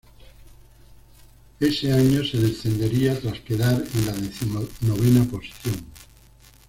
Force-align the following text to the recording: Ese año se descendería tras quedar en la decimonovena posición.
Ese 1.59 1.93
año 1.93 2.23
se 2.25 2.39
descendería 2.39 3.19
tras 3.21 3.39
quedar 3.41 3.83
en 3.93 4.05
la 4.07 4.13
decimonovena 4.13 5.25
posición. 5.25 5.75